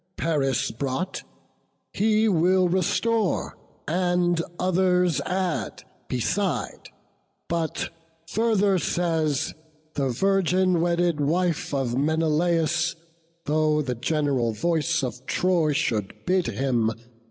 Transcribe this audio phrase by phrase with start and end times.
[0.17, 1.21] Paris brought,
[1.93, 3.55] He will restore,
[3.87, 6.89] and others add beside;
[7.47, 7.89] But
[8.27, 9.53] further says,
[9.93, 12.95] the virgin wedded wife Of Menelaus,
[13.45, 16.89] though the gen'ral voice Of Troy should bid him.